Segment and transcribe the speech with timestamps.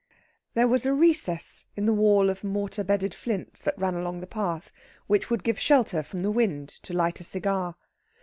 [0.55, 4.25] There was a recess in the wall of mortar bedded flints that ran along the
[4.25, 4.71] path,
[5.05, 7.75] which would give shelter from the wind to light a cigar.